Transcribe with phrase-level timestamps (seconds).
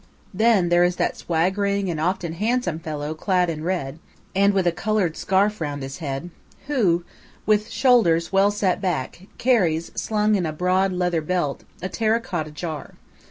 [0.33, 3.99] Then there is that swaggering and often handsome fellow clad in red,
[4.33, 6.31] and with a coloured scarf around his head,
[6.65, 7.03] who,
[7.45, 12.49] with shoulders well set back, carries, slung in a broad leather belt, a terra cotta
[12.49, 12.95] jar.